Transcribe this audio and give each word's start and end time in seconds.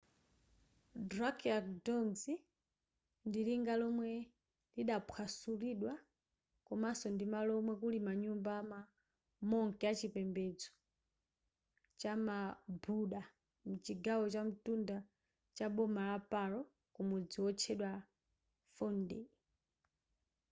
drukgyal 1.09 1.65
dzong 1.85 2.13
ndi 3.27 3.39
linga 3.47 3.73
lomwe 3.81 4.11
lidaphwasulidwa 4.75 5.93
komanso 6.67 7.07
ndimalo 7.11 7.51
omwe 7.59 7.73
kuli 7.81 7.99
manyumba 8.07 8.51
ama 8.61 8.79
monk 9.49 9.79
achipembedzo 9.91 10.69
chama 12.01 12.37
buddha 12.83 13.21
m'chigawo 13.69 14.25
chakumtunda 14.33 14.97
chaboma 15.55 16.01
la 16.09 16.17
paro 16.31 16.59
kumudzi 16.93 17.37
wotchedwa 17.45 17.91
phondey 18.75 19.25